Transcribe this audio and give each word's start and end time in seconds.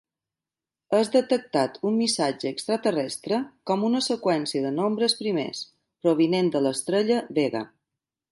És 0.99 1.09
detectat 1.15 1.75
un 1.89 1.93
missatge 1.97 2.47
extraterrestre 2.51 3.39
com 3.71 3.85
una 3.91 4.01
seqüència 4.07 4.65
de 4.65 4.73
nombres 4.79 5.17
primers, 5.21 5.63
provinent 6.07 6.53
de 6.57 6.65
l'estrella 6.69 7.21
Vega. 7.41 7.63